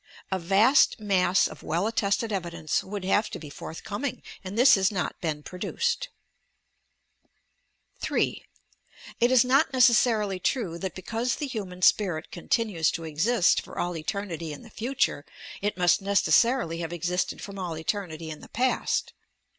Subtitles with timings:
[0.31, 4.73] A vast mass of well attested evi dence would have to be forthcoming, and this
[4.73, 6.09] has not been produced.
[7.25, 9.25] YOUR PSYCHIC POWERS LIFE, PAST AND PUTUHB 4 3.
[9.27, 13.95] It is not necessarily true that because the human spirit continues to exist for all
[13.95, 15.23] eternity in the future,
[15.61, 19.13] it must necessarily have existed from all eternity in the past.